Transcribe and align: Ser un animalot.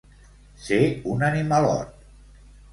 Ser 0.67 0.79
un 1.17 1.27
animalot. 1.29 2.05